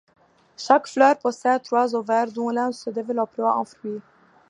Chaque 0.57 0.87
fleur 0.87 1.19
possède 1.19 1.61
trois 1.61 1.93
ovaires, 1.93 2.31
dont 2.31 2.49
l'un 2.49 2.71
se 2.71 2.89
développera 2.89 3.55
en 3.55 3.65
fruit. 3.65 4.01